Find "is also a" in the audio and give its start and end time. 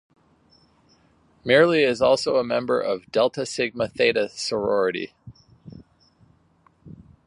1.87-2.43